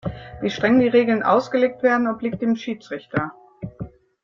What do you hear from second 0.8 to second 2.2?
Regeln ausgelegt werden,